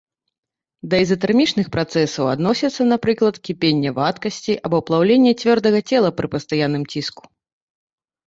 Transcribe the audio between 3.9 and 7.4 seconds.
вадкасці або плаўленне цвёрдага цела пры пастаянным ціску.